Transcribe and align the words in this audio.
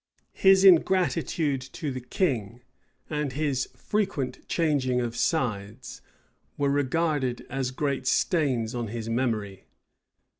His 0.33 0.63
ingratitude 0.65 1.61
to 1.73 1.91
the 1.91 1.99
king, 2.01 2.63
and 3.07 3.33
his 3.33 3.69
frequent 3.75 4.39
changing 4.47 4.99
of 4.99 5.15
sides, 5.15 6.01
were 6.57 6.71
regarded 6.71 7.45
as 7.51 7.69
great 7.69 8.07
stains 8.07 8.73
on 8.73 8.87
his 8.87 9.09
memory. 9.09 9.65